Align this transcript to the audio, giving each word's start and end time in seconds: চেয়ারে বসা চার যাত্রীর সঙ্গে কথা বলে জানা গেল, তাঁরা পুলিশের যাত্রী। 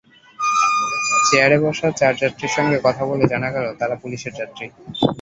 চেয়ারে 1.27 1.57
বসা 1.63 1.87
চার 1.99 2.13
যাত্রীর 2.21 2.51
সঙ্গে 2.57 2.77
কথা 2.85 3.03
বলে 3.05 3.25
জানা 3.31 3.49
গেল, 3.55 3.65
তাঁরা 3.79 3.95
পুলিশের 4.03 4.33
যাত্রী। 4.39 4.65